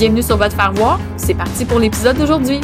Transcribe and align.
Bienvenue 0.00 0.22
sur 0.22 0.38
votre 0.38 0.56
faire 0.56 0.72
voir. 0.72 0.98
C'est 1.18 1.34
parti 1.34 1.66
pour 1.66 1.78
l'épisode 1.78 2.16
d'aujourd'hui. 2.16 2.58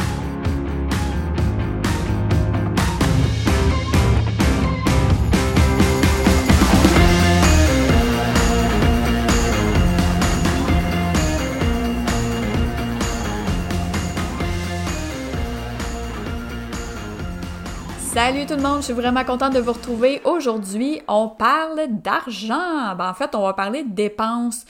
Salut 17.98 18.46
tout 18.46 18.54
le 18.54 18.62
monde, 18.62 18.78
je 18.78 18.84
suis 18.84 18.94
vraiment 18.94 19.24
contente 19.24 19.52
de 19.52 19.60
vous 19.60 19.74
retrouver. 19.74 20.22
Aujourd'hui, 20.24 21.02
on 21.06 21.28
parle 21.28 21.86
d'argent. 21.90 22.94
Ben, 22.96 23.10
en 23.10 23.12
fait, 23.12 23.34
on 23.34 23.42
va 23.42 23.52
parler 23.52 23.82
de 23.82 23.92
dépenses 23.92 24.64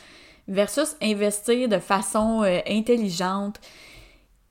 versus 0.48 0.96
investir 1.02 1.68
de 1.68 1.78
façon 1.78 2.42
euh, 2.42 2.60
intelligente. 2.68 3.60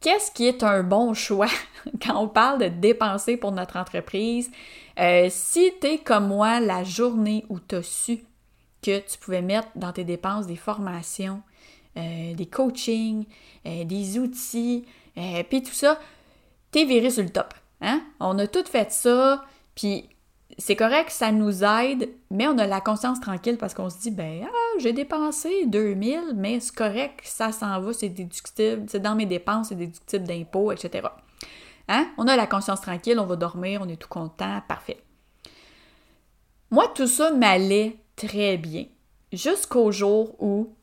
Qu'est-ce 0.01 0.31
qui 0.31 0.45
est 0.47 0.63
un 0.63 0.83
bon 0.83 1.13
choix 1.13 1.49
quand 2.01 2.21
on 2.21 2.27
parle 2.27 2.59
de 2.59 2.67
dépenser 2.67 3.37
pour 3.37 3.51
notre 3.51 3.77
entreprise? 3.77 4.51
Euh, 4.99 5.27
si 5.29 5.71
tu 5.81 5.87
es 5.87 5.97
comme 5.97 6.27
moi 6.27 6.59
la 6.59 6.83
journée 6.83 7.45
où 7.49 7.59
tu 7.59 7.75
as 7.75 7.83
su 7.83 8.19
que 8.81 8.99
tu 8.99 9.17
pouvais 9.17 9.41
mettre 9.41 9.69
dans 9.75 9.91
tes 9.91 10.03
dépenses 10.03 10.45
des 10.45 10.55
formations, 10.55 11.41
euh, 11.97 12.33
des 12.33 12.45
coachings, 12.45 13.25
des 13.63 14.19
outils, 14.19 14.85
puis 15.49 15.63
tout 15.63 15.73
ça, 15.73 15.99
t'es 16.69 16.85
viré 16.85 17.09
sur 17.09 17.23
le 17.23 17.29
top. 17.29 17.55
Hein? 17.81 18.03
On 18.19 18.37
a 18.37 18.45
tout 18.45 18.63
fait 18.65 18.91
ça, 18.91 19.43
puis 19.73 20.07
c'est 20.57 20.75
correct, 20.75 21.09
ça 21.09 21.31
nous 21.31 21.63
aide, 21.63 22.09
mais 22.31 22.47
on 22.47 22.57
a 22.57 22.65
la 22.65 22.79
conscience 22.79 23.19
tranquille 23.19 23.57
parce 23.57 23.73
qu'on 23.73 23.89
se 23.89 23.99
dit, 23.99 24.11
ben, 24.11 24.45
ah, 24.45 24.79
j'ai 24.79 24.93
dépensé 24.93 25.65
2000, 25.65 26.33
mais 26.35 26.59
c'est 26.59 26.73
correct, 26.73 27.21
ça 27.23 27.51
s'en 27.51 27.79
va, 27.81 27.93
c'est 27.93 28.09
déductible, 28.09 28.85
c'est 28.87 29.01
dans 29.01 29.15
mes 29.15 29.25
dépenses, 29.25 29.69
c'est 29.69 29.75
déductible 29.75 30.25
d'impôts, 30.25 30.71
etc. 30.71 31.07
Hein? 31.89 32.07
On 32.17 32.27
a 32.27 32.35
la 32.35 32.47
conscience 32.47 32.81
tranquille, 32.81 33.19
on 33.19 33.25
va 33.25 33.35
dormir, 33.35 33.81
on 33.83 33.89
est 33.89 33.97
tout 33.97 34.07
content, 34.07 34.61
parfait. 34.67 35.01
Moi, 36.71 36.87
tout 36.95 37.07
ça 37.07 37.31
m'allait 37.31 37.97
très 38.15 38.57
bien, 38.57 38.85
jusqu'au 39.33 39.91
jour 39.91 40.41
où 40.41 40.73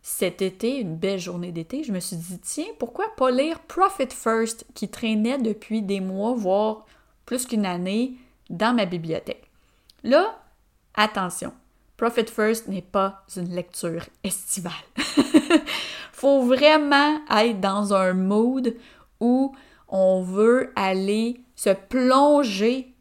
cet 0.00 0.40
été, 0.40 0.78
une 0.78 0.96
belle 0.96 1.18
journée 1.18 1.52
d'été, 1.52 1.82
je 1.82 1.92
me 1.92 2.00
suis 2.00 2.16
dit, 2.16 2.38
tiens, 2.38 2.64
pourquoi 2.78 3.14
pas 3.16 3.30
lire 3.30 3.60
Profit 3.60 4.08
First 4.08 4.64
qui 4.74 4.88
traînait 4.88 5.36
depuis 5.36 5.82
des 5.82 6.00
mois, 6.00 6.32
voire 6.34 6.86
plus 7.26 7.44
qu'une 7.44 7.66
année, 7.66 8.14
dans 8.50 8.74
ma 8.74 8.84
bibliothèque. 8.84 9.50
Là, 10.04 10.38
attention, 10.94 11.52
Profit 11.96 12.26
First 12.26 12.68
n'est 12.68 12.82
pas 12.82 13.24
une 13.36 13.54
lecture 13.54 14.04
estivale. 14.22 14.72
Faut 16.12 16.42
vraiment 16.42 17.20
être 17.30 17.60
dans 17.60 17.92
un 17.94 18.12
mood 18.12 18.76
où 19.20 19.54
on 19.88 20.22
veut 20.22 20.72
aller 20.76 21.40
se 21.56 21.70
plonger 21.70 22.94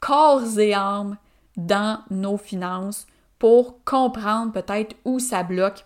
corps 0.00 0.58
et 0.58 0.74
âme 0.74 1.16
dans 1.56 2.00
nos 2.10 2.36
finances 2.36 3.06
pour 3.38 3.82
comprendre 3.84 4.52
peut-être 4.52 4.96
où 5.04 5.18
ça 5.18 5.42
bloque. 5.42 5.84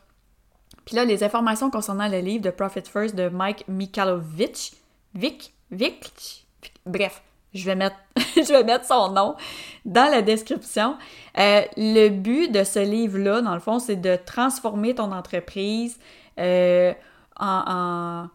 Puis 0.85 0.97
là, 0.97 1.05
les 1.05 1.23
informations 1.23 1.71
concernant 1.71 2.09
le 2.09 2.19
livre 2.19 2.45
de 2.45 2.51
Profit 2.51 2.83
First 2.83 3.15
de 3.15 3.29
Mike 3.29 3.65
Mikalovich, 3.69 4.73
Vic, 5.15 5.55
Vic, 5.71 6.47
bref, 6.87 7.23
je 7.55 7.65
vais 7.67 7.75
mettre, 7.75 7.97
je 8.37 8.53
vais 8.53 8.65
mettre 8.65 8.87
son 8.87 9.11
nom 9.11 9.37
dans 9.85 10.11
la 10.11 10.23
description. 10.23 10.97
Euh, 11.39 11.63
le 11.77 12.09
but 12.09 12.51
de 12.51 12.65
ce 12.65 12.79
livre-là, 12.79 13.41
dans 13.43 13.55
le 13.55 13.61
fond, 13.61 13.79
c'est 13.79 13.97
de 13.97 14.17
transformer 14.17 14.95
ton 14.95 15.13
entreprise 15.13 15.99
euh, 16.39 16.93
en, 17.39 18.29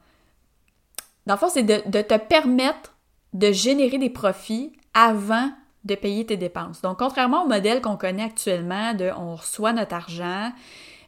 Dans 1.26 1.34
le 1.34 1.40
fond, 1.40 1.50
c'est 1.50 1.64
de, 1.64 2.02
te 2.02 2.18
permettre 2.18 2.94
de 3.34 3.52
générer 3.52 3.98
des 3.98 4.10
profits 4.10 4.74
avant 4.94 5.50
de 5.84 5.96
payer 5.96 6.26
tes 6.26 6.38
dépenses. 6.38 6.82
Donc, 6.82 7.00
contrairement 7.00 7.44
au 7.44 7.48
modèle 7.48 7.82
qu'on 7.82 7.98
connaît 7.98 8.24
actuellement 8.24 8.94
de 8.94 9.12
on 9.18 9.36
reçoit 9.36 9.74
notre 9.74 9.96
argent, 9.96 10.52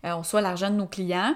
euh, 0.05 0.11
on 0.11 0.19
reçoit 0.19 0.41
l'argent 0.41 0.69
de 0.69 0.75
nos 0.75 0.85
clients, 0.85 1.35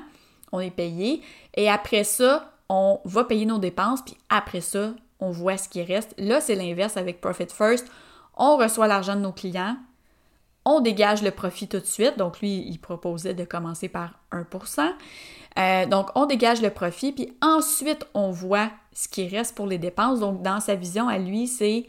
on 0.52 0.60
est 0.60 0.72
payé, 0.72 1.22
et 1.56 1.70
après 1.70 2.04
ça, 2.04 2.54
on 2.70 3.00
va 3.04 3.26
payer 3.26 3.46
nos 3.46 3.58
dépenses, 3.58 4.02
puis 4.04 4.16
après 4.30 4.62
ça, 4.62 4.94
on 5.20 5.32
voit 5.32 5.58
ce 5.58 5.70
qui 5.70 5.84
reste. 5.84 6.14
Là, 6.18 6.42
c'est 6.42 6.56
l'inverse 6.56 6.98
avec 6.98 7.22
Profit 7.22 7.48
First. 7.48 7.88
On 8.36 8.58
reçoit 8.58 8.88
l'argent 8.88 9.16
de 9.16 9.22
nos 9.22 9.32
clients, 9.32 9.78
on 10.66 10.80
dégage 10.80 11.22
le 11.22 11.32
profit 11.32 11.68
tout 11.68 11.80
de 11.80 11.86
suite. 11.86 12.18
Donc, 12.18 12.40
lui, 12.40 12.66
il 12.68 12.80
proposait 12.80 13.34
de 13.34 13.44
commencer 13.44 13.90
par 13.90 14.20
1%. 14.32 14.94
Euh, 15.60 15.86
donc, 15.86 16.10
on 16.16 16.26
dégage 16.26 16.62
le 16.62 16.70
profit, 16.70 17.12
puis 17.12 17.34
ensuite, 17.42 18.08
on 18.14 18.32
voit 18.32 18.72
ce 18.94 19.08
qui 19.08 19.28
reste 19.28 19.56
pour 19.56 19.68
les 19.68 19.78
dépenses. 19.78 20.20
Donc, 20.20 20.42
dans 20.42 20.60
sa 20.60 20.76
vision 20.76 21.08
à 21.08 21.18
lui, 21.18 21.48
c'est 21.48 21.86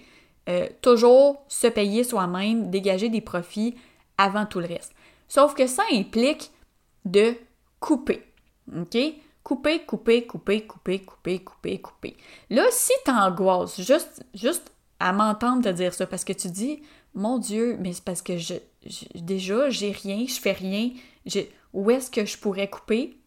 euh, 0.49 0.67
toujours 0.83 1.43
se 1.49 1.67
payer 1.67 2.05
soi-même, 2.05 2.71
dégager 2.71 3.09
des 3.09 3.21
profits 3.21 3.77
avant 4.19 4.45
tout 4.45 4.61
le 4.61 4.67
reste. 4.67 4.93
Sauf 5.29 5.55
que 5.55 5.67
ça 5.67 5.83
implique 5.93 6.51
de 7.05 7.34
couper. 7.81 8.23
OK? 8.77 8.97
Couper, 9.44 9.84
couper, 9.84 10.27
couper, 10.27 10.66
couper, 10.66 11.00
couper, 11.00 11.38
couper, 11.38 11.81
couper. 11.81 12.16
Là, 12.50 12.65
si 12.71 12.93
t'angoisses 13.05 13.81
juste, 13.81 14.25
juste 14.34 14.72
à 14.99 15.12
m'entendre 15.12 15.62
te 15.62 15.69
dire 15.69 15.93
ça, 15.94 16.06
parce 16.06 16.25
que 16.25 16.32
tu 16.32 16.49
dis, 16.49 16.82
mon 17.15 17.38
Dieu, 17.38 17.77
mais 17.78 17.93
c'est 17.93 18.03
parce 18.03 18.22
que 18.22 18.38
je, 18.38 18.54
déjà, 19.15 19.71
j'ai 19.71 19.93
rien, 19.93 20.25
je 20.27 20.41
fais 20.41 20.53
rien, 20.53 20.91
où 21.72 21.91
est-ce 21.91 22.10
que 22.10 22.25
je 22.25 22.38
pourrais 22.38 22.69
couper? 22.69 23.19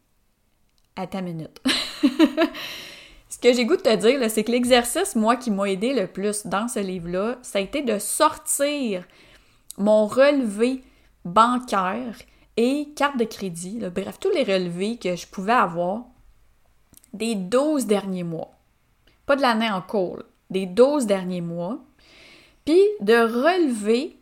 À 0.96 1.06
ta 1.06 1.22
minute. 1.22 1.62
ce 3.30 3.38
que 3.38 3.54
j'ai 3.54 3.66
goût 3.66 3.78
de 3.78 3.82
te 3.82 3.96
dire, 3.96 4.20
c'est 4.32 4.44
que 4.44 4.52
l'exercice, 4.52 5.16
moi, 5.16 5.36
qui 5.36 5.52
m'a 5.52 5.70
aidé 5.70 5.94
le 5.94 6.08
plus 6.08 6.48
dans 6.48 6.68
ce 6.68 6.80
livre-là, 6.80 7.38
ça 7.44 7.60
a 7.60 7.62
été 7.62 7.84
de 7.84 8.00
sortir 8.00 9.06
mon 9.78 10.08
relevé 10.08 10.82
bancaire 11.24 12.18
et 12.58 12.90
carte 12.96 13.18
de 13.18 13.24
crédit, 13.24 13.80
bref, 13.94 14.20
tous 14.20 14.32
les 14.32 14.44
relevés 14.44 14.98
que 14.98 15.16
je 15.16 15.28
pouvais 15.28 15.54
avoir 15.54 16.06
des 17.14 17.36
12 17.36 17.86
derniers 17.86 18.24
mois. 18.24 18.52
Pas 19.26 19.36
de 19.36 19.42
l'année 19.42 19.70
en 19.70 19.82
cours, 19.82 20.24
des 20.50 20.66
12 20.66 21.06
derniers 21.06 21.42
mois. 21.42 21.80
Puis 22.66 22.82
de 23.02 23.14
relever 23.14 24.18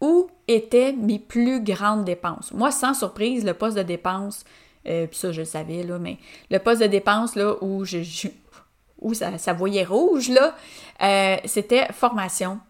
où 0.00 0.28
étaient 0.48 0.92
mes 0.92 1.18
plus 1.18 1.62
grandes 1.62 2.04
dépenses. 2.04 2.52
Moi, 2.52 2.70
sans 2.70 2.94
surprise, 2.94 3.44
le 3.44 3.54
poste 3.54 3.76
de 3.76 3.82
dépense, 3.82 4.44
euh, 4.86 5.06
puis 5.06 5.18
ça 5.18 5.32
je 5.32 5.40
le 5.40 5.46
savais, 5.46 5.82
là, 5.82 5.98
mais 5.98 6.18
le 6.50 6.58
poste 6.58 6.82
de 6.82 6.86
dépense 6.86 7.34
là, 7.34 7.54
où 7.62 7.84
ça, 9.14 9.52
voyait 9.54 9.84
rouge, 9.84 10.28
là, 10.28 10.54
euh, 11.02 11.36
c'était 11.44 11.90
formation. 11.92 12.60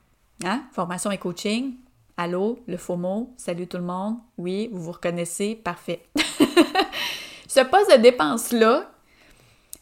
Hein? 0.44 0.62
Formation 0.72 1.10
et 1.10 1.18
coaching, 1.18 1.74
Allô, 2.18 2.58
le 2.66 2.78
faux 2.78 2.96
mot, 2.96 3.34
salut 3.36 3.66
tout 3.66 3.76
le 3.76 3.82
monde. 3.82 4.16
Oui, 4.38 4.70
vous 4.72 4.82
vous 4.82 4.92
reconnaissez, 4.92 5.54
parfait. 5.54 6.02
Ce 7.46 7.60
poste 7.60 7.94
de 7.94 8.00
dépense-là 8.00 8.90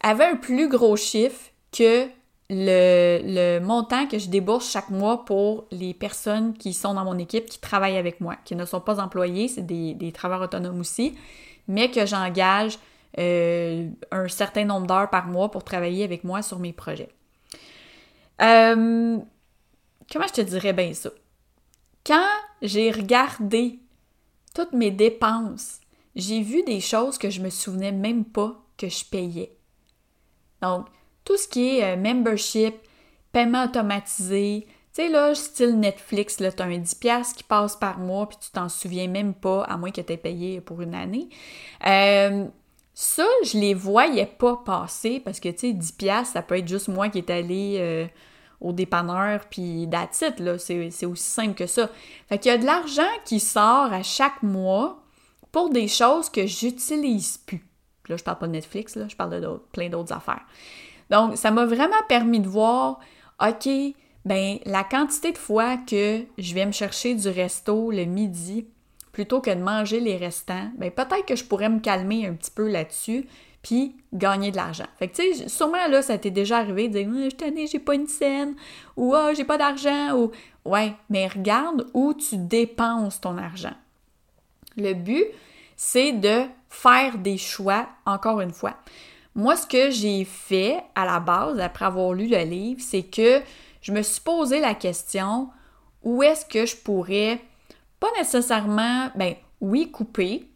avait 0.00 0.24
un 0.24 0.34
plus 0.34 0.68
gros 0.68 0.96
chiffre 0.96 1.50
que 1.70 2.08
le, 2.50 3.60
montant 3.60 4.08
que 4.08 4.18
je 4.18 4.28
débourse 4.28 4.68
chaque 4.68 4.90
mois 4.90 5.24
pour 5.24 5.66
les 5.70 5.94
personnes 5.94 6.54
qui 6.54 6.72
sont 6.72 6.94
dans 6.94 7.04
mon 7.04 7.18
équipe, 7.18 7.46
qui 7.46 7.60
travaillent 7.60 7.96
avec 7.96 8.20
moi, 8.20 8.34
qui 8.44 8.56
ne 8.56 8.64
sont 8.64 8.80
pas 8.80 9.00
employés, 9.00 9.46
c'est 9.46 9.64
des, 9.64 10.12
travailleurs 10.12 10.42
autonomes 10.42 10.80
aussi, 10.80 11.16
mais 11.68 11.92
que 11.92 12.04
j'engage 12.04 12.80
euh, 13.18 13.88
un 14.10 14.26
certain 14.26 14.64
nombre 14.64 14.88
d'heures 14.88 15.08
par 15.08 15.28
mois 15.28 15.52
pour 15.52 15.62
travailler 15.62 16.02
avec 16.02 16.24
moi 16.24 16.42
sur 16.42 16.58
mes 16.58 16.72
projets. 16.72 17.10
Euh, 18.42 19.18
comment 20.12 20.26
je 20.26 20.32
te 20.32 20.40
dirais 20.40 20.72
bien 20.72 20.92
ça? 20.94 21.10
Quand 22.06 22.30
j'ai 22.60 22.90
regardé 22.90 23.78
toutes 24.54 24.72
mes 24.72 24.90
dépenses, 24.90 25.80
j'ai 26.14 26.42
vu 26.42 26.62
des 26.62 26.80
choses 26.80 27.18
que 27.18 27.30
je 27.30 27.40
me 27.40 27.50
souvenais 27.50 27.92
même 27.92 28.24
pas 28.24 28.62
que 28.76 28.88
je 28.88 29.04
payais. 29.04 29.56
Donc, 30.62 30.86
tout 31.24 31.36
ce 31.36 31.48
qui 31.48 31.78
est 31.78 31.94
euh, 31.94 31.96
membership, 31.96 32.74
paiement 33.32 33.64
automatisé, 33.64 34.66
tu 34.94 35.02
sais, 35.02 35.08
là, 35.08 35.34
style 35.34 35.80
Netflix, 35.80 36.38
là, 36.38 36.52
t'as 36.52 36.66
un 36.66 36.78
10$ 36.78 37.34
qui 37.34 37.42
passe 37.42 37.76
par 37.76 37.98
mois, 37.98 38.28
puis 38.28 38.38
tu 38.40 38.50
t'en 38.50 38.68
souviens 38.68 39.08
même 39.08 39.34
pas, 39.34 39.62
à 39.64 39.76
moins 39.76 39.90
que 39.90 40.00
t'aies 40.00 40.16
payé 40.16 40.60
pour 40.60 40.82
une 40.82 40.94
année. 40.94 41.28
Euh, 41.86 42.46
ça, 42.92 43.26
je 43.44 43.58
les 43.58 43.74
voyais 43.74 44.26
pas 44.26 44.62
passer, 44.64 45.20
parce 45.20 45.40
que, 45.40 45.48
tu 45.48 45.72
sais, 45.72 45.72
10$, 45.72 46.24
ça 46.26 46.42
peut 46.42 46.58
être 46.58 46.68
juste 46.68 46.88
moi 46.88 47.08
qui 47.08 47.18
est 47.18 47.30
allé 47.30 47.76
euh, 47.78 48.06
au 48.60 48.72
dépanneur, 48.72 49.40
puis 49.50 49.88
that's 49.90 50.22
là, 50.38 50.58
c'est 50.58 51.06
aussi 51.06 51.22
simple 51.22 51.54
que 51.54 51.66
ça. 51.66 51.90
Fait 52.28 52.38
qu'il 52.38 52.50
y 52.50 52.54
a 52.54 52.58
de 52.58 52.64
l'argent 52.64 53.02
qui 53.24 53.40
sort 53.40 53.92
à 53.92 54.02
chaque 54.02 54.42
mois 54.42 55.02
pour 55.52 55.70
des 55.70 55.88
choses 55.88 56.30
que 56.30 56.46
j'utilise 56.46 57.38
plus. 57.38 57.64
Là, 58.08 58.16
je 58.16 58.24
parle 58.24 58.38
pas 58.38 58.46
de 58.46 58.52
Netflix, 58.52 58.96
là, 58.96 59.06
je 59.08 59.16
parle 59.16 59.40
de 59.40 59.48
plein 59.72 59.88
d'autres 59.88 60.12
affaires. 60.12 60.44
Donc, 61.10 61.36
ça 61.36 61.50
m'a 61.50 61.64
vraiment 61.64 62.02
permis 62.08 62.40
de 62.40 62.48
voir, 62.48 63.00
OK, 63.40 63.68
ben 64.24 64.58
la 64.64 64.84
quantité 64.84 65.32
de 65.32 65.38
fois 65.38 65.76
que 65.76 66.24
je 66.38 66.54
vais 66.54 66.66
me 66.66 66.72
chercher 66.72 67.14
du 67.14 67.28
resto 67.28 67.90
le 67.90 68.04
midi 68.04 68.66
plutôt 69.12 69.40
que 69.40 69.50
de 69.50 69.60
manger 69.60 70.00
les 70.00 70.16
restants, 70.16 70.70
ben 70.76 70.90
peut-être 70.90 71.26
que 71.26 71.36
je 71.36 71.44
pourrais 71.44 71.68
me 71.68 71.78
calmer 71.78 72.26
un 72.26 72.34
petit 72.34 72.50
peu 72.50 72.68
là-dessus 72.68 73.26
puis 73.64 73.96
gagner 74.12 74.52
de 74.52 74.56
l'argent. 74.56 74.86
Fait 74.98 75.08
que 75.08 75.16
tu 75.16 75.34
sais, 75.34 75.48
sûrement 75.48 75.88
là 75.88 76.02
ça 76.02 76.16
t'est 76.16 76.30
déjà 76.30 76.58
arrivé 76.58 76.86
de 76.86 77.02
dire 77.02 77.30
je 77.30 77.46
je 77.46 77.66
j'ai 77.72 77.78
pas 77.80 77.94
une 77.96 78.06
scène 78.06 78.54
ou 78.96 79.12
ah, 79.14 79.34
j'ai 79.34 79.44
pas 79.44 79.58
d'argent 79.58 80.16
ou 80.16 80.30
ouais, 80.64 80.92
mais 81.10 81.26
regarde 81.26 81.88
où 81.94 82.14
tu 82.14 82.36
dépenses 82.36 83.20
ton 83.20 83.36
argent. 83.38 83.74
Le 84.76 84.92
but 84.92 85.24
c'est 85.76 86.12
de 86.12 86.42
faire 86.68 87.18
des 87.18 87.38
choix 87.38 87.88
encore 88.06 88.40
une 88.40 88.52
fois. 88.52 88.76
Moi, 89.34 89.56
ce 89.56 89.66
que 89.66 89.90
j'ai 89.90 90.24
fait 90.24 90.80
à 90.94 91.04
la 91.04 91.18
base, 91.18 91.58
après 91.58 91.86
avoir 91.86 92.12
lu 92.12 92.28
le 92.28 92.38
livre, 92.44 92.80
c'est 92.80 93.02
que 93.02 93.42
je 93.80 93.92
me 93.92 94.02
suis 94.02 94.20
posé 94.20 94.60
la 94.60 94.74
question 94.74 95.48
où 96.04 96.22
est-ce 96.22 96.46
que 96.46 96.66
je 96.66 96.76
pourrais, 96.76 97.40
pas 97.98 98.10
nécessairement, 98.16 99.10
ben 99.16 99.34
oui, 99.60 99.90
couper, 99.90 100.48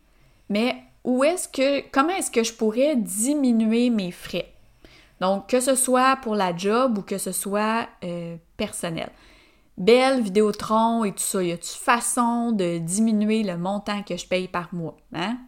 mais 0.49 0.77
où 1.09 1.25
est-ce 1.25 1.49
que, 1.49 1.89
comment 1.91 2.11
est-ce 2.11 2.31
que 2.31 2.45
je 2.45 2.53
pourrais 2.53 2.95
diminuer 2.95 3.89
mes 3.89 4.13
frais? 4.13 4.53
Donc, 5.21 5.49
que 5.49 5.59
ce 5.59 5.75
soit 5.75 6.17
pour 6.23 6.35
la 6.35 6.57
job 6.57 6.99
ou 6.99 7.03
que 7.03 7.19
ce 7.19 7.33
soit 7.33 7.89
euh, 8.05 8.37
personnel. 8.57 9.11
Belle, 9.79 10.21
Vidéotron 10.21 11.05
et 11.05 11.13
tout 11.13 11.23
ça, 11.23 11.43
y 11.43 11.51
a-tu 11.51 11.79
façon 11.79 12.53
de 12.53 12.79
diminuer 12.79 13.43
le 13.43 13.57
montant 13.57 14.03
que 14.03 14.17
je 14.17 14.27
paye 14.27 14.49
par 14.49 14.69
mois? 14.75 14.97
Hein? 15.15 15.39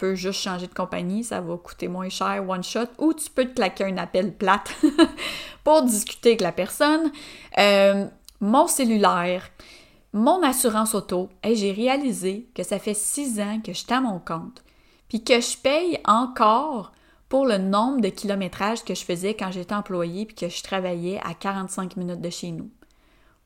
peux 0.00 0.14
juste 0.14 0.40
changer 0.40 0.66
de 0.66 0.74
compagnie, 0.74 1.22
ça 1.22 1.42
va 1.42 1.56
coûter 1.58 1.86
moins 1.86 2.08
cher 2.08 2.42
one 2.48 2.64
shot, 2.64 2.86
ou 2.98 3.12
tu 3.12 3.28
peux 3.30 3.44
te 3.44 3.54
claquer 3.54 3.84
un 3.84 3.98
appel 3.98 4.32
plate 4.32 4.74
pour 5.64 5.82
discuter 5.82 6.30
avec 6.30 6.40
la 6.40 6.52
personne. 6.52 7.12
Euh, 7.58 8.06
mon 8.40 8.66
cellulaire, 8.66 9.50
mon 10.12 10.42
assurance 10.42 10.94
auto, 10.94 11.28
j'ai 11.44 11.72
réalisé 11.72 12.48
que 12.54 12.62
ça 12.62 12.78
fait 12.78 12.94
six 12.94 13.40
ans 13.40 13.60
que 13.64 13.72
je 13.72 13.78
suis 13.78 13.92
à 13.92 14.00
mon 14.00 14.18
compte, 14.18 14.62
puis 15.08 15.22
que 15.22 15.40
je 15.40 15.56
paye 15.56 16.00
encore 16.04 16.92
pour 17.28 17.46
le 17.46 17.58
nombre 17.58 18.00
de 18.00 18.08
kilométrages 18.08 18.84
que 18.84 18.94
je 18.94 19.04
faisais 19.04 19.34
quand 19.34 19.52
j'étais 19.52 19.74
employée 19.74 20.26
puis 20.26 20.34
que 20.34 20.48
je 20.48 20.62
travaillais 20.62 21.20
à 21.24 21.32
45 21.34 21.96
minutes 21.96 22.20
de 22.20 22.30
chez 22.30 22.50
nous. 22.50 22.70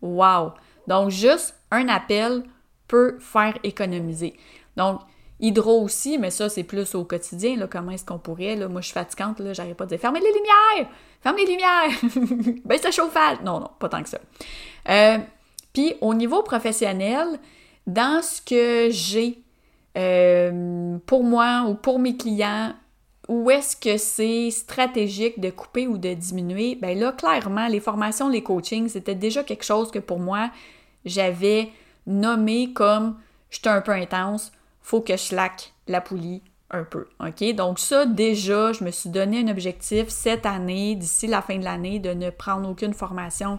Wow! 0.00 0.52
Donc, 0.87 1.11
juste 1.11 1.55
un 1.70 1.88
appel 1.88 2.44
peut 2.88 3.19
faire 3.20 3.58
économiser. 3.62 4.34
Donc, 4.76 5.00
Hydro 5.40 5.82
aussi, 5.82 6.16
mais 6.16 6.31
ça, 6.31 6.49
c'est 6.49 6.62
plus 6.62 6.94
au 6.94 7.05
quotidien, 7.05 7.66
comment 7.66 7.90
est-ce 7.90 8.05
qu'on 8.05 8.19
pourrait, 8.19 8.56
moi 8.69 8.81
je 8.81 8.87
suis 8.87 8.94
fatigante, 8.94 9.40
là, 9.40 9.52
j'arrive 9.52 9.75
pas 9.75 9.84
à 9.84 9.87
dire 9.88 9.99
«Fermez 10.00 10.20
les 10.20 10.32
lumières! 10.32 10.90
Fermez 11.20 11.44
les 11.44 11.52
lumières! 11.52 12.61
Baisse 12.64 12.84
le 12.84 12.93
chauffage!» 12.93 13.38
Non, 13.44 13.61
non, 13.61 13.70
pas 13.78 13.88
tant 13.88 14.02
que 14.02 14.08
ça. 14.08 14.19
Euh, 14.88 15.19
puis 15.75 15.94
au 16.00 16.15
niveau 16.15 16.43
professionnel, 16.43 17.38
dans 17.87 18.23
ce 18.23 18.41
que 18.41 18.88
j'ai 18.91 19.43
euh, 19.99 20.97
pour 21.05 21.23
moi 21.23 21.67
ou 21.69 21.75
pour 21.75 21.99
mes 21.99 22.17
clients, 22.17 22.73
où 23.29 23.50
est-ce 23.50 23.76
que 23.76 23.97
c'est 23.97 24.50
stratégique 24.50 25.41
de 25.41 25.50
couper 25.50 25.87
ou 25.87 25.99
de 25.99 26.15
diminuer? 26.15 26.76
Ben 26.76 26.99
là, 26.99 27.12
clairement, 27.12 27.69
les 27.69 27.81
formations, 27.81 28.29
les 28.29 28.43
coachings, 28.43 28.88
c'était 28.88 29.15
déjà 29.15 29.43
quelque 29.43 29.65
chose 29.65 29.91
que 29.91 29.99
pour 29.99 30.19
moi, 30.19 30.50
j'avais 31.05 31.71
nommé 32.06 32.73
comme 32.73 33.19
«j'étais 33.50 33.71
un 33.71 33.81
peu 33.81 33.93
intense», 33.93 34.53
faut 34.82 35.00
que 35.00 35.17
je 35.17 35.35
laque 35.35 35.73
la 35.88 36.00
poulie 36.00 36.43
un 36.71 36.85
peu. 36.85 37.06
OK? 37.21 37.55
Donc, 37.55 37.79
ça, 37.79 38.05
déjà, 38.05 38.73
je 38.73 38.85
me 38.85 38.91
suis 38.91 39.09
donné 39.09 39.41
un 39.41 39.49
objectif 39.49 40.09
cette 40.09 40.44
année, 40.44 40.94
d'ici 40.94 41.26
la 41.26 41.41
fin 41.41 41.56
de 41.56 41.65
l'année, 41.65 41.99
de 41.99 42.11
ne 42.11 42.31
prendre 42.31 42.69
aucune 42.69 42.93
formation 42.93 43.59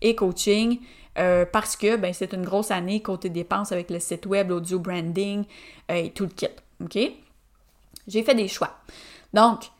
et 0.00 0.16
coaching. 0.16 0.80
Euh, 1.16 1.44
parce 1.50 1.76
que 1.76 1.96
ben, 1.96 2.12
c'est 2.12 2.32
une 2.32 2.44
grosse 2.44 2.70
année 2.70 3.00
côté 3.00 3.28
dépenses 3.28 3.70
avec 3.72 3.90
le 3.90 4.00
site 4.00 4.26
web, 4.26 4.50
l'audio 4.50 4.78
branding 4.78 5.44
euh, 5.90 5.94
et 5.94 6.10
tout 6.10 6.24
le 6.24 6.30
kit. 6.30 6.48
OK? 6.82 6.98
J'ai 8.08 8.22
fait 8.22 8.34
des 8.34 8.48
choix. 8.48 8.76
Donc, 9.32 9.70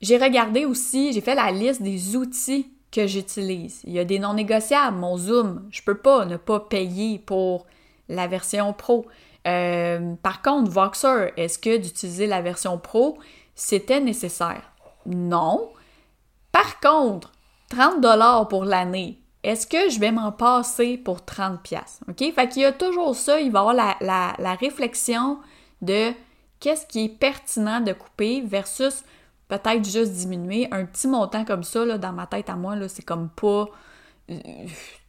j'ai 0.00 0.18
regardé 0.18 0.64
aussi, 0.64 1.12
j'ai 1.12 1.20
fait 1.20 1.34
la 1.34 1.50
liste 1.50 1.82
des 1.82 2.16
outils 2.16 2.70
que 2.92 3.06
j'utilise. 3.06 3.80
Il 3.84 3.92
y 3.92 3.98
a 3.98 4.04
des 4.04 4.18
non 4.18 4.34
négociables. 4.34 4.96
Mon 4.96 5.16
Zoom, 5.16 5.66
je 5.70 5.82
peux 5.82 5.96
pas 5.96 6.24
ne 6.24 6.36
pas 6.36 6.60
payer 6.60 7.18
pour 7.18 7.66
la 8.08 8.26
version 8.28 8.72
pro. 8.72 9.06
Euh, 9.46 10.14
par 10.22 10.42
contre, 10.42 10.70
Voxer, 10.70 11.32
est-ce 11.36 11.58
que 11.58 11.76
d'utiliser 11.76 12.26
la 12.26 12.40
version 12.40 12.78
Pro, 12.78 13.18
c'était 13.54 14.00
nécessaire? 14.00 14.62
Non. 15.06 15.70
Par 16.52 16.80
contre, 16.80 17.32
30 17.70 18.00
dollars 18.00 18.48
pour 18.48 18.64
l'année, 18.64 19.18
est-ce 19.44 19.66
que 19.66 19.90
je 19.90 20.00
vais 20.00 20.10
m'en 20.10 20.32
passer 20.32 20.96
pour 20.96 21.24
30 21.24 21.62
pièces 21.62 22.00
OK? 22.08 22.18
Fait 22.34 22.48
qu'il 22.48 22.62
y 22.62 22.64
a 22.64 22.72
toujours 22.72 23.14
ça, 23.14 23.40
il 23.40 23.52
va 23.52 23.60
y 23.60 23.62
avoir 23.62 23.96
la, 24.00 24.54
réflexion 24.54 25.38
de 25.82 26.12
qu'est-ce 26.60 26.86
qui 26.86 27.04
est 27.04 27.08
pertinent 27.08 27.80
de 27.80 27.92
couper 27.92 28.40
versus 28.40 29.04
peut-être 29.48 29.84
juste 29.84 30.12
diminuer. 30.12 30.66
Un 30.70 30.86
petit 30.86 31.06
montant 31.06 31.44
comme 31.44 31.62
ça, 31.62 31.84
là, 31.84 31.98
dans 31.98 32.12
ma 32.12 32.26
tête 32.26 32.48
à 32.48 32.56
moi, 32.56 32.76
c'est 32.88 33.04
comme 33.04 33.28
pas... 33.28 33.66
Euh, 34.30 34.36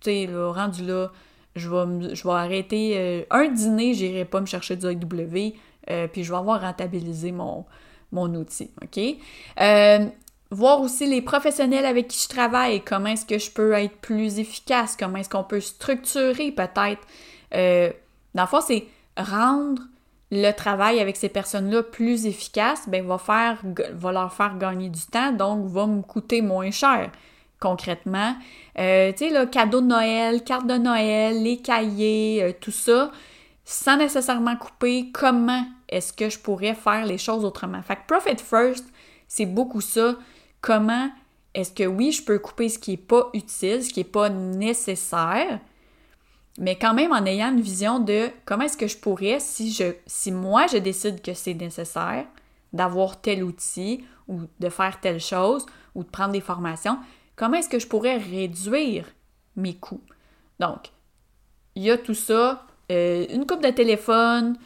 tu 0.01 0.11
sais, 0.11 0.29
rendu 0.29 0.85
là, 0.85 1.09
je 1.55 1.69
vais, 1.69 2.15
je 2.15 2.23
vais 2.27 2.33
arrêter 2.33 2.97
euh, 2.97 3.23
un 3.31 3.47
dîner, 3.47 3.93
j'irai 3.93 4.25
pas 4.25 4.41
me 4.41 4.45
chercher 4.45 4.75
du 4.75 4.85
AW, 4.85 5.53
euh, 5.89 6.07
puis 6.07 6.23
je 6.23 6.31
vais 6.31 6.37
avoir 6.37 6.61
rentabilisé 6.61 7.31
mon, 7.31 7.65
mon 8.11 8.33
outil, 8.35 8.71
OK? 8.83 8.99
Euh, 9.61 10.05
voir 10.51 10.81
aussi 10.81 11.05
les 11.05 11.21
professionnels 11.21 11.85
avec 11.85 12.07
qui 12.07 12.21
je 12.21 12.29
travaille, 12.29 12.81
comment 12.81 13.09
est-ce 13.09 13.25
que 13.25 13.39
je 13.39 13.51
peux 13.51 13.73
être 13.73 13.97
plus 13.97 14.39
efficace, 14.39 14.95
comment 14.97 15.17
est-ce 15.17 15.29
qu'on 15.29 15.43
peut 15.43 15.59
structurer 15.59 16.51
peut-être. 16.51 17.01
dans 17.51 18.43
le 18.43 18.47
fond, 18.47 18.61
c'est 18.61 18.85
rendre 19.17 19.81
le 20.31 20.51
travail 20.51 20.99
avec 20.99 21.15
ces 21.15 21.29
personnes-là 21.29 21.83
plus 21.83 22.25
efficace, 22.25 22.87
ben 22.87 23.05
va 23.05 23.17
faire 23.17 23.59
va 23.93 24.11
leur 24.11 24.33
faire 24.33 24.57
gagner 24.57 24.89
du 24.89 25.01
temps, 25.01 25.31
donc 25.31 25.67
va 25.67 25.87
me 25.87 26.01
coûter 26.01 26.41
moins 26.41 26.71
cher 26.71 27.11
concrètement. 27.59 28.35
Euh, 28.77 29.11
tu 29.11 29.29
sais, 29.29 29.29
le 29.29 29.45
cadeau 29.45 29.81
de 29.81 29.87
Noël, 29.87 30.43
carte 30.43 30.67
de 30.67 30.75
Noël, 30.75 31.41
les 31.41 31.57
cahiers, 31.57 32.43
euh, 32.43 32.51
tout 32.59 32.71
ça, 32.71 33.11
sans 33.63 33.97
nécessairement 33.97 34.55
couper, 34.55 35.09
comment 35.11 35.65
est-ce 35.89 36.13
que 36.13 36.29
je 36.29 36.37
pourrais 36.37 36.75
faire 36.75 37.05
les 37.05 37.17
choses 37.17 37.45
autrement? 37.45 37.81
Fait 37.81 37.95
que 37.95 38.01
Profit 38.07 38.37
First, 38.37 38.85
c'est 39.27 39.45
beaucoup 39.45 39.81
ça. 39.81 40.15
Comment 40.65 41.11
est-ce 41.53 41.71
que 41.71 41.83
oui, 41.83 42.11
je 42.11 42.23
peux 42.23 42.39
couper 42.39 42.69
ce 42.69 42.79
qui 42.79 42.89
n'est 42.89 42.97
pas 42.97 43.29
utile, 43.35 43.83
ce 43.83 43.93
qui 43.93 43.99
n'est 43.99 44.03
pas 44.03 44.29
nécessaire, 44.29 45.59
mais 46.57 46.75
quand 46.75 46.95
même 46.95 47.11
en 47.11 47.23
ayant 47.23 47.51
une 47.51 47.61
vision 47.61 47.99
de 47.99 48.29
comment 48.45 48.63
est-ce 48.63 48.75
que 48.75 48.87
je 48.87 48.97
pourrais, 48.97 49.37
si, 49.39 50.31
moi 50.31 50.65
je 50.65 50.77
décide 50.77 51.21
que 51.21 51.35
c'est 51.35 51.53
nécessaire, 51.53 52.25
d'avoir 52.73 53.21
tel 53.21 53.43
outil 53.43 54.03
ou 54.27 54.39
de 54.59 54.69
faire 54.69 54.99
telle 54.99 55.19
chose 55.19 55.67
ou 55.93 56.03
de 56.03 56.09
prendre 56.09 56.31
des 56.31 56.41
formations, 56.41 56.97
comment 57.35 57.57
est-ce 57.57 57.69
que 57.69 57.77
je 57.77 57.85
pourrais 57.85 58.17
réduire 58.17 59.05
mes 59.55 59.75
coûts? 59.75 60.01
Donc, 60.59 60.91
il 61.75 61.83
y 61.83 61.91
a 61.91 61.97
tout 61.99 62.15
ça, 62.15 62.65
euh, 62.91 63.27
une 63.29 63.45
coupe 63.45 63.61
de 63.61 63.69
téléphone, 63.69 64.57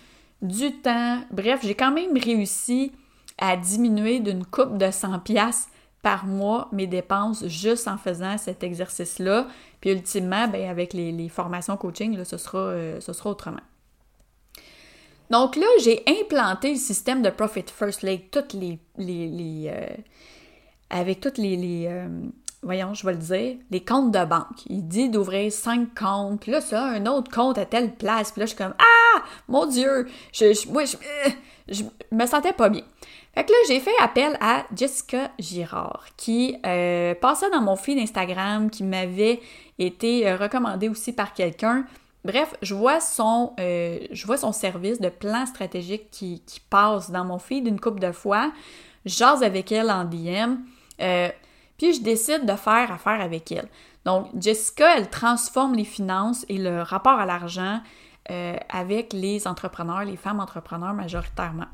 du 0.41 0.71
temps, 0.77 1.19
bref, 1.29 1.59
j'ai 1.61 1.75
quand 1.75 1.91
même 1.91 2.17
réussi 2.17 2.93
à 3.37 3.57
diminuer 3.57 4.21
d'une 4.21 4.45
coupe 4.45 4.77
de 4.77 4.91
100 4.91 5.19
pièces 5.19 5.67
par 6.01 6.25
mois 6.25 6.69
mes 6.71 6.87
dépenses 6.87 7.45
juste 7.47 7.87
en 7.87 7.97
faisant 7.97 8.37
cet 8.37 8.63
exercice-là. 8.63 9.47
Puis 9.81 9.91
ultimement, 9.91 10.47
ben, 10.47 10.69
avec 10.69 10.93
les, 10.93 11.29
formations 11.29 11.77
coaching, 11.77 12.17
là, 12.17 12.25
ce, 12.25 12.37
sera, 12.37 12.59
euh, 12.59 12.99
ce 13.01 13.13
sera 13.13 13.29
autrement. 13.29 13.61
Donc 15.29 15.55
là, 15.55 15.67
j'ai 15.83 16.03
implanté 16.07 16.71
le 16.71 16.79
système 16.79 17.21
de 17.21 17.29
Profit 17.29 17.65
First 17.67 18.01
Lake, 18.01 18.35
les, 18.53 18.79
euh, 18.97 19.87
avec 20.89 21.19
toutes 21.19 21.37
les, 21.37 21.85
euh, 21.87 22.07
voyons, 22.63 22.93
je 22.95 23.05
vais 23.05 23.13
le 23.13 23.19
dire, 23.19 23.57
les 23.69 23.83
comptes 23.83 24.11
de 24.11 24.25
banque. 24.25 24.65
Il 24.67 24.87
dit 24.87 25.09
d'ouvrir 25.09 25.51
cinq 25.51 25.93
comptes, 25.93 26.41
puis 26.41 26.51
là, 26.51 26.61
ça, 26.61 26.83
un 26.83 27.05
autre 27.05 27.31
compte 27.31 27.59
à 27.59 27.65
telle 27.65 27.93
place, 27.93 28.31
puis 28.31 28.39
là, 28.39 28.45
je 28.47 28.49
suis 28.49 28.57
comme, 28.57 28.73
ah, 28.79 29.23
mon 29.47 29.67
Dieu, 29.67 30.07
je, 30.33 30.53
je, 30.53 30.67
moi, 30.67 30.83
je 31.67 31.83
me 32.11 32.25
sentais 32.25 32.53
pas 32.53 32.69
bien. 32.69 32.83
Fait 33.33 33.43
que 33.43 33.51
là, 33.51 33.57
j'ai 33.67 33.79
fait 33.79 33.95
appel 34.01 34.37
à 34.41 34.65
Jessica 34.75 35.31
Girard, 35.37 36.05
qui 36.17 36.57
euh, 36.65 37.13
passait 37.13 37.49
dans 37.51 37.61
mon 37.61 37.75
feed 37.75 37.99
Instagram, 37.99 38.69
qui 38.69 38.83
m'avait 38.83 39.39
été 39.77 40.27
euh, 40.27 40.35
recommandé 40.35 40.89
aussi 40.89 41.13
par 41.13 41.33
quelqu'un. 41.33 41.85
Bref, 42.25 42.55
je 42.61 42.73
vois 42.73 42.99
son, 42.99 43.53
euh, 43.59 43.99
je 44.11 44.25
vois 44.25 44.37
son 44.37 44.51
service 44.51 44.99
de 44.99 45.09
plan 45.09 45.45
stratégique 45.45 46.09
qui, 46.11 46.41
passe 46.69 47.11
dans 47.11 47.23
mon 47.23 47.39
feed 47.39 47.67
une 47.67 47.79
couple 47.79 47.99
de 47.99 48.11
fois. 48.11 48.51
J'ose 49.05 49.43
avec 49.43 49.71
elle 49.71 49.91
en 49.91 50.05
DM. 50.05 50.57
puis 51.77 51.93
je 51.93 52.01
décide 52.01 52.45
de 52.45 52.55
faire 52.55 52.91
affaire 52.91 53.21
avec 53.21 53.51
elle. 53.51 53.69
Donc, 54.05 54.27
Jessica, 54.39 54.97
elle 54.97 55.09
transforme 55.09 55.75
les 55.75 55.85
finances 55.85 56.45
et 56.49 56.57
le 56.57 56.81
rapport 56.81 57.19
à 57.19 57.25
l'argent 57.25 57.79
avec 58.69 59.13
les 59.13 59.47
entrepreneurs, 59.47 60.03
les 60.03 60.17
femmes 60.17 60.39
entrepreneurs 60.39 60.93
majoritairement. 60.93 61.65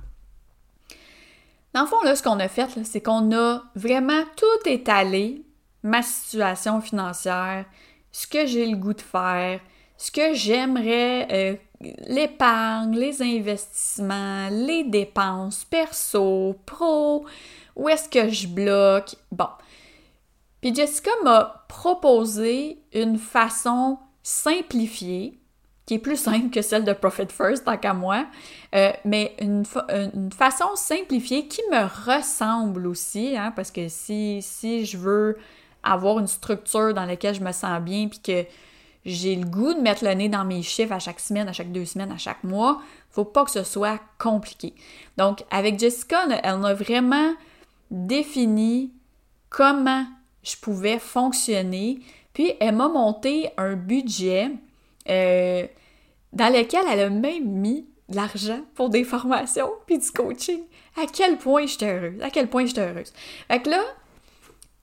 Dans 1.76 1.82
le 1.82 1.88
fond, 1.88 2.02
là, 2.06 2.16
ce 2.16 2.24
qu'on 2.24 2.40
a 2.40 2.48
fait, 2.48 2.70
c'est 2.86 3.02
qu'on 3.02 3.36
a 3.36 3.62
vraiment 3.76 4.24
tout 4.38 4.70
étalé, 4.70 5.44
ma 5.84 6.02
situation 6.02 6.80
financière, 6.80 7.66
ce 8.14 8.28
que 8.28 8.46
j'ai 8.46 8.66
le 8.66 8.78
goût 8.78 8.94
de 8.94 9.02
faire, 9.02 9.60
ce 9.98 10.10
que 10.10 10.34
j'aimerais, 10.34 11.28
euh, 11.30 11.56
l'épargne, 12.08 12.96
les 12.98 13.22
investissements, 13.22 14.48
les 14.50 14.86
dépenses 14.86 15.66
perso, 15.66 16.56
pro, 16.66 17.26
où 17.76 17.90
est-ce 17.90 18.08
que 18.08 18.30
je 18.30 18.48
bloque? 18.48 19.14
Bon. 19.34 19.50
Puis 20.62 20.74
Jessica 20.74 21.12
m'a 21.26 21.66
proposé 21.68 22.80
une 22.94 23.18
façon 23.18 24.00
simplifiée 24.24 25.42
qui 25.86 25.96
est 25.96 26.00
plus 26.00 26.18
simple 26.18 26.50
que 26.50 26.62
celle 26.62 26.84
de 26.84 26.94
Profit 26.94 27.28
First, 27.30 27.66
tant 27.66 27.78
qu'à 27.78 27.94
moi, 27.94 28.26
euh, 28.74 28.92
mais 29.06 29.36
une, 29.40 29.64
une, 29.90 30.32
façon 30.32 30.76
simplifiée 30.76 31.48
qui 31.48 31.62
me 31.72 31.86
ressemble 32.08 32.88
aussi, 32.88 33.38
hein, 33.38 33.54
parce 33.56 33.72
que 33.72 33.88
si, 33.88 34.42
si 34.42 34.86
je 34.86 34.98
veux 34.98 35.38
avoir 35.84 36.20
une 36.20 36.28
structure 36.28 36.94
dans 36.94 37.06
laquelle 37.06 37.36
je 37.36 37.42
me 37.42 37.52
sens 37.52 37.80
bien, 37.82 38.08
puis 38.08 38.20
que 38.20 38.46
j'ai 39.06 39.36
le 39.36 39.46
goût 39.46 39.76
de 39.76 39.80
mettre 39.80 40.04
le 40.04 40.12
nez 40.14 40.30
dans 40.30 40.44
mes 40.44 40.64
chiffres 40.64 40.94
à 40.94 41.00
chaque 41.00 41.20
semaine, 41.20 41.48
à 41.48 41.54
chaque 41.54 41.72
deux 41.72 41.86
semaines, 41.86 42.12
à 42.12 42.18
chaque 42.18 42.44
mois, 42.44 42.82
faut 43.12 43.24
pas 43.24 43.46
que 43.46 43.52
ce 43.52 43.64
soit 43.64 44.00
compliqué. 44.18 44.74
Donc, 45.18 45.44
avec 45.52 45.80
Jessica, 45.80 46.26
elle 46.44 46.58
m'a 46.58 46.74
vraiment 46.74 47.34
défini 47.92 48.92
comment 49.50 50.06
je 50.42 50.56
pouvais 50.58 50.98
fonctionner, 50.98 52.00
puis 52.34 52.54
elle 52.60 52.76
m'a 52.76 52.88
monté 52.88 53.52
un 53.58 53.76
budget 53.76 54.52
euh, 55.10 55.68
dans 56.34 56.54
lequel 56.54 56.86
elle 56.92 57.00
a 57.00 57.10
même 57.10 57.48
mis 57.48 57.88
de 58.10 58.16
l'argent 58.16 58.62
pour 58.76 58.90
des 58.90 59.04
formations 59.04 59.72
puis 59.86 59.98
du 59.98 60.12
coaching. 60.12 60.64
À 60.98 61.06
quel 61.12 61.38
point 61.38 61.66
j'étais 61.66 61.94
heureuse, 61.94 62.22
à 62.22 62.30
quel 62.30 62.50
point 62.50 62.66
j'étais 62.66 62.90
heureuse. 62.90 63.12
Fait 63.48 63.62
que 63.62 63.70
là, 63.70 63.84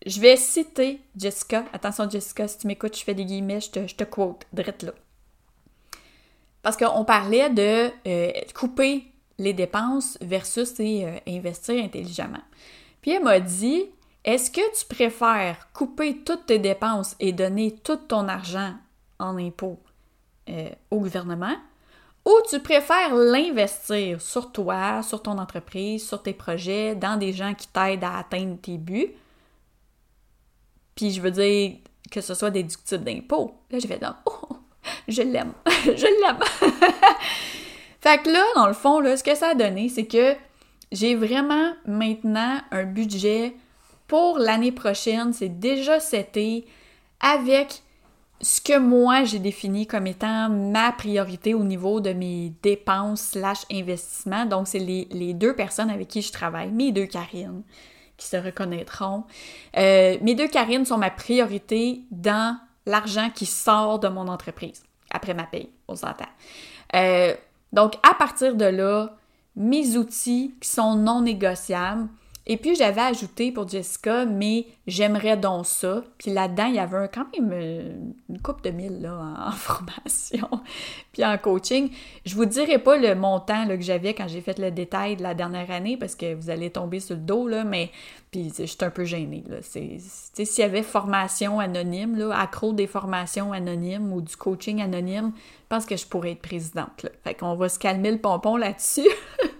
je 0.04 0.20
vais 0.20 0.36
citer 0.36 1.00
Jessica. 1.16 1.64
Attention 1.72 2.08
Jessica, 2.08 2.48
si 2.48 2.58
tu 2.58 2.66
m'écoutes, 2.66 2.98
je 2.98 3.04
fais 3.04 3.14
des 3.14 3.24
guillemets, 3.24 3.60
je 3.60 3.70
te, 3.70 3.86
je 3.86 3.94
te 3.94 4.04
quote, 4.04 4.44
drette 4.52 4.82
là. 4.82 4.92
Parce 6.62 6.76
qu'on 6.76 7.04
parlait 7.04 7.50
de 7.50 7.90
euh, 8.06 8.32
couper 8.54 9.04
les 9.38 9.52
dépenses 9.52 10.16
versus 10.20 10.74
euh, 10.80 11.18
investir 11.26 11.82
intelligemment. 11.82 12.42
Puis 13.00 13.12
elle 13.12 13.24
m'a 13.24 13.40
dit, 13.40 13.86
est-ce 14.24 14.50
que 14.50 14.60
tu 14.78 14.86
préfères 14.86 15.68
couper 15.72 16.18
toutes 16.24 16.46
tes 16.46 16.58
dépenses 16.58 17.16
et 17.18 17.32
donner 17.32 17.74
tout 17.82 17.96
ton 17.96 18.28
argent 18.28 18.74
en 19.18 19.36
impôts 19.38 19.80
euh, 20.48 20.68
au 20.90 21.00
gouvernement 21.00 21.56
ou 22.24 22.32
tu 22.48 22.60
préfères 22.60 23.14
l'investir 23.14 24.20
sur 24.20 24.52
toi, 24.52 25.02
sur 25.02 25.22
ton 25.22 25.38
entreprise, 25.38 26.06
sur 26.06 26.22
tes 26.22 26.32
projets, 26.32 26.94
dans 26.94 27.16
des 27.16 27.32
gens 27.32 27.54
qui 27.54 27.66
t'aident 27.66 28.04
à 28.04 28.18
atteindre 28.18 28.56
tes 28.60 28.78
buts? 28.78 29.12
Puis 30.94 31.10
je 31.10 31.20
veux 31.20 31.32
dire 31.32 31.78
que 32.10 32.20
ce 32.20 32.34
soit 32.34 32.50
déductible 32.50 33.02
d'impôts. 33.02 33.54
Là, 33.70 33.78
j'ai 33.80 33.88
fait 33.88 34.00
non, 34.00 34.14
oh, 34.26 34.56
je 35.08 35.22
l'aime, 35.22 35.52
je 35.66 36.22
l'aime. 36.22 36.38
fait 38.00 38.22
que 38.22 38.30
là, 38.30 38.44
dans 38.54 38.68
le 38.68 38.74
fond, 38.74 39.00
là, 39.00 39.16
ce 39.16 39.24
que 39.24 39.34
ça 39.34 39.48
a 39.48 39.54
donné, 39.54 39.88
c'est 39.88 40.06
que 40.06 40.36
j'ai 40.92 41.16
vraiment 41.16 41.72
maintenant 41.86 42.60
un 42.70 42.84
budget 42.84 43.54
pour 44.06 44.38
l'année 44.38 44.72
prochaine. 44.72 45.32
C'est 45.32 45.58
déjà 45.58 45.98
cet 45.98 46.36
été 46.36 46.66
avec 47.20 47.82
ce 48.42 48.60
que 48.60 48.76
moi 48.76 49.22
j'ai 49.24 49.38
défini 49.38 49.86
comme 49.86 50.06
étant 50.06 50.48
ma 50.50 50.90
priorité 50.92 51.54
au 51.54 51.62
niveau 51.62 52.00
de 52.00 52.12
mes 52.12 52.52
dépenses 52.62 53.22
slash 53.32 53.64
investissements. 53.70 54.44
Donc, 54.46 54.66
c'est 54.66 54.80
les, 54.80 55.34
deux 55.34 55.54
personnes 55.54 55.90
avec 55.90 56.08
qui 56.08 56.22
je 56.22 56.32
travaille, 56.32 56.70
mes 56.72 56.90
deux 56.90 57.06
Karines, 57.06 57.62
qui 58.16 58.26
se 58.26 58.36
reconnaîtront. 58.36 59.24
Euh, 59.76 60.18
mes 60.20 60.34
deux 60.34 60.48
Karines 60.48 60.84
sont 60.84 60.98
ma 60.98 61.10
priorité 61.10 62.02
dans 62.10 62.58
l'argent 62.84 63.30
qui 63.30 63.46
sort 63.46 64.00
de 64.00 64.08
mon 64.08 64.26
entreprise, 64.26 64.82
après 65.10 65.34
ma 65.34 65.44
paye, 65.44 65.70
on 65.86 65.94
s'entend. 65.94 66.26
Euh, 66.96 67.34
donc, 67.72 67.94
à 68.02 68.14
partir 68.14 68.56
de 68.56 68.64
là, 68.64 69.16
mes 69.54 69.96
outils 69.96 70.54
qui 70.60 70.68
sont 70.68 70.96
non 70.96 71.22
négociables, 71.22 72.08
et 72.44 72.56
puis 72.56 72.74
j'avais 72.74 73.02
ajouté 73.02 73.52
pour 73.52 73.68
Jessica, 73.68 74.24
mais 74.24 74.66
j'aimerais 74.88 75.36
donc 75.36 75.64
ça. 75.66 76.02
Puis 76.18 76.32
là-dedans, 76.32 76.66
il 76.66 76.74
y 76.74 76.78
avait 76.80 77.08
quand 77.08 77.26
même 77.38 77.50
euh, 77.52 77.94
une 78.28 78.42
coupe 78.42 78.64
de 78.64 78.70
mille 78.70 79.00
là, 79.00 79.14
en, 79.46 79.52
formation, 79.52 80.48
puis 81.12 81.24
en 81.24 81.38
coaching. 81.38 81.90
Je 82.26 82.34
vous 82.34 82.44
dirai 82.44 82.78
pas 82.78 82.96
le 82.96 83.14
montant 83.14 83.64
là, 83.64 83.76
que 83.76 83.82
j'avais 83.82 84.14
quand 84.14 84.26
j'ai 84.26 84.40
fait 84.40 84.58
le 84.58 84.72
détail 84.72 85.16
de 85.16 85.22
la 85.22 85.34
dernière 85.34 85.70
année 85.70 85.96
parce 85.96 86.16
que 86.16 86.34
vous 86.34 86.50
allez 86.50 86.70
tomber 86.70 86.98
sur 86.98 87.14
le 87.14 87.22
dos, 87.22 87.46
là, 87.46 87.62
mais 87.62 87.90
puis 88.32 88.50
je 88.58 88.64
suis 88.64 88.78
un 88.80 88.90
peu 88.90 89.04
gênée. 89.04 89.44
Là. 89.46 89.58
C'est, 89.60 89.98
s'il 89.98 90.62
y 90.62 90.62
avait 90.62 90.82
formation 90.82 91.60
anonyme, 91.60 92.16
là, 92.16 92.36
accro 92.36 92.72
des 92.72 92.88
formations 92.88 93.52
anonymes 93.52 94.12
ou 94.12 94.20
du 94.20 94.36
coaching 94.36 94.82
anonyme, 94.82 95.32
je 95.36 95.68
pense 95.68 95.86
que 95.86 95.96
je 95.96 96.06
pourrais 96.06 96.32
être 96.32 96.42
présidente. 96.42 97.04
Là. 97.04 97.10
Fait 97.22 97.34
qu'on 97.34 97.54
va 97.54 97.68
se 97.68 97.78
calmer 97.78 98.10
le 98.10 98.18
pompon 98.18 98.56
là-dessus. 98.56 99.08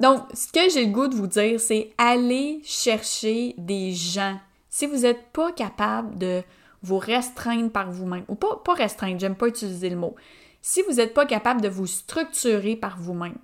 Donc, 0.00 0.22
ce 0.32 0.50
que 0.50 0.70
j'ai 0.70 0.86
le 0.86 0.92
goût 0.92 1.08
de 1.08 1.14
vous 1.14 1.26
dire, 1.26 1.60
c'est 1.60 1.92
aller 1.98 2.60
chercher 2.64 3.54
des 3.58 3.92
gens. 3.92 4.38
Si 4.70 4.86
vous 4.86 5.00
n'êtes 5.00 5.30
pas 5.32 5.52
capable 5.52 6.16
de 6.16 6.42
vous 6.82 6.98
restreindre 6.98 7.70
par 7.70 7.90
vous-même, 7.90 8.24
ou 8.28 8.34
pas, 8.34 8.56
pas 8.64 8.72
restreindre, 8.72 9.20
j'aime 9.20 9.36
pas 9.36 9.48
utiliser 9.48 9.90
le 9.90 9.96
mot. 9.96 10.16
Si 10.62 10.82
vous 10.82 10.94
n'êtes 10.94 11.12
pas 11.12 11.26
capable 11.26 11.60
de 11.60 11.68
vous 11.68 11.86
structurer 11.86 12.76
par 12.76 12.96
vous-même, 12.98 13.36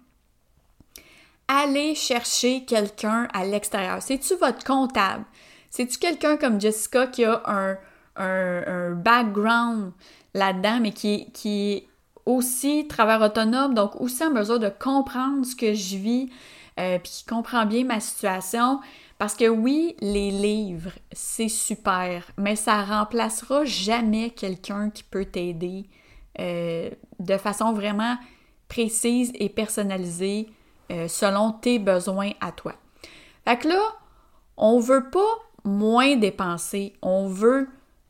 allez 1.47 1.95
chercher 1.95 2.65
quelqu'un 2.65 3.29
à 3.35 3.45
l'extérieur. 3.45 4.03
C'est-tu 4.03 4.35
votre 4.37 4.65
comptable? 4.65 5.25
C'est-tu 5.71 5.99
quelqu'un 5.99 6.39
comme 6.39 6.61
Jessica 6.61 7.07
qui 7.07 7.25
a 7.25 7.43
un, 7.45 7.77
un, 8.17 8.93
background 8.93 9.93
là-dedans, 10.33 10.79
mais 10.81 10.93
qui, 10.93 11.31
qui 11.33 11.73
est 11.73 11.89
aussi 12.26 12.87
travailleur 12.88 13.30
autonome, 13.30 13.75
donc 13.75 14.00
aussi 14.00 14.25
en 14.25 14.30
mesure 14.30 14.59
de 14.59 14.68
comprendre 14.68 15.47
ce 15.47 15.54
que 15.56 15.73
je 15.73 15.97
vis, 15.97 16.30
euh, 16.78 16.99
puis 16.99 17.11
qui 17.11 17.25
comprend 17.25 17.64
bien 17.64 17.85
ma 17.85 18.00
situation. 18.00 18.80
Parce 19.18 19.35
que 19.35 19.49
oui, 19.49 19.97
les 20.00 20.30
livres, 20.30 20.92
c'est 21.12 21.49
super, 21.49 22.30
mais 22.37 22.54
ça 22.54 22.83
remplacera 22.85 23.64
jamais 23.64 24.30
quelqu'un 24.30 24.90
qui 24.90 25.04
peut 25.04 25.25
t'aider 25.25 25.87
euh, 26.38 26.90
de 27.18 27.37
façon 27.38 27.73
vraiment 27.73 28.16
précise 28.68 29.33
et 29.37 29.49
personnalisée 29.49 30.50
euh, 30.90 31.09
selon 31.09 31.52
tes 31.52 31.78
besoins 31.78 32.33
à 32.40 32.52
toi. 32.52 32.75
Fait 33.47 33.56
que 33.56 33.68
là, 33.68 33.80
on 34.59 34.80
veut 34.80 35.09
pas 35.09 35.38
moins 35.64 36.16
dépenser, 36.16 36.92
on 37.00 37.28
veut 37.28 37.68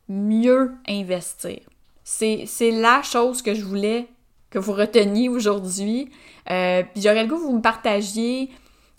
mieux 0.08 0.74
investir. 0.88 1.60
C'est 2.08 2.70
la 2.70 3.02
chose 3.02 3.42
que 3.42 3.52
je 3.52 3.64
voulais 3.64 4.06
que 4.48 4.60
vous 4.60 4.72
reteniez 4.72 5.28
aujourd'hui. 5.28 6.08
Euh, 6.48 6.84
puis 6.84 7.02
j'aurais 7.02 7.24
le 7.24 7.28
goût 7.28 7.36
que 7.36 7.42
vous 7.42 7.56
me 7.56 7.60
partagiez 7.60 8.48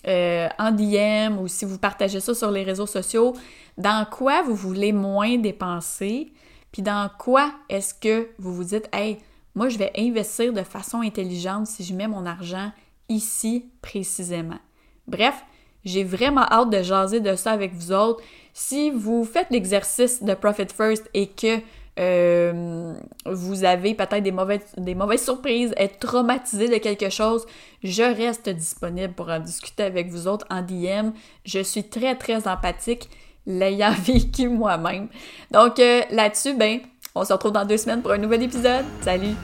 euh, 0.07 0.49
en 0.59 0.71
DM 0.71 1.39
ou 1.39 1.47
si 1.47 1.63
vous 1.63 1.77
partagez 1.77 2.19
ça 2.19 2.35
sur 2.35 2.51
les 2.51 2.63
réseaux 2.63 2.85
sociaux, 2.85 3.33
dans 3.77 4.05
quoi 4.11 4.41
vous 4.41 4.55
voulez 4.55 4.91
moins 4.91 5.37
dépenser, 5.37 6.33
puis 6.73 6.81
dans 6.81 7.09
quoi 7.17 7.53
est-ce 7.69 7.93
que 7.93 8.27
vous 8.39 8.53
vous 8.53 8.65
dites, 8.65 8.89
hey, 8.91 9.19
moi 9.55 9.69
je 9.69 9.77
vais 9.77 9.93
investir 9.97 10.51
de 10.51 10.63
façon 10.63 10.99
intelligente 10.99 11.67
si 11.67 11.85
je 11.85 11.93
mets 11.93 12.09
mon 12.09 12.25
argent 12.25 12.73
ici 13.07 13.71
précisément. 13.81 14.59
Bref, 15.07 15.45
j'ai 15.85 16.03
vraiment 16.03 16.45
hâte 16.51 16.71
de 16.71 16.83
jaser 16.83 17.21
de 17.21 17.37
ça 17.37 17.51
avec 17.51 17.73
vous 17.73 17.93
autres. 17.93 18.21
Si 18.53 18.91
vous 18.91 19.23
faites 19.23 19.47
l'exercice 19.49 20.21
de 20.21 20.33
Profit 20.33 20.67
First 20.67 21.09
et 21.13 21.27
que 21.27 21.61
euh, 21.99 22.93
vous 23.25 23.63
avez 23.63 23.93
peut-être 23.95 24.23
des 24.23 24.31
mauvaises, 24.31 24.73
des 24.77 24.95
mauvaises 24.95 25.23
surprises, 25.23 25.73
être 25.77 25.99
traumatisé 25.99 26.67
de 26.67 26.77
quelque 26.77 27.09
chose, 27.09 27.45
je 27.83 28.03
reste 28.03 28.49
disponible 28.49 29.13
pour 29.13 29.29
en 29.29 29.39
discuter 29.39 29.83
avec 29.83 30.09
vous 30.09 30.27
autres 30.27 30.45
en 30.49 30.61
DM. 30.61 31.11
Je 31.45 31.59
suis 31.59 31.83
très, 31.83 32.15
très 32.15 32.47
empathique, 32.47 33.09
l'ayant 33.45 33.93
vécu 34.03 34.47
moi-même. 34.47 35.07
Donc 35.51 35.79
euh, 35.79 36.01
là-dessus, 36.11 36.53
ben, 36.53 36.79
on 37.15 37.25
se 37.25 37.33
retrouve 37.33 37.53
dans 37.53 37.65
deux 37.65 37.77
semaines 37.77 38.01
pour 38.01 38.11
un 38.11 38.17
nouvel 38.17 38.43
épisode. 38.43 38.85
Salut! 39.01 39.35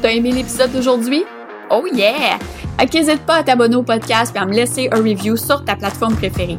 T'as 0.00 0.12
aimé 0.12 0.32
l'épisode 0.32 0.70
d'aujourd'hui? 0.70 1.24
Oh 1.70 1.86
yeah! 1.92 2.38
N'hésite 2.92 3.24
pas 3.24 3.36
à 3.36 3.42
t'abonner 3.42 3.76
au 3.76 3.82
podcast 3.82 4.34
et 4.36 4.38
à 4.38 4.44
me 4.44 4.52
laisser 4.52 4.88
un 4.92 4.98
review 4.98 5.36
sur 5.36 5.64
ta 5.64 5.76
plateforme 5.76 6.14
préférée. 6.14 6.58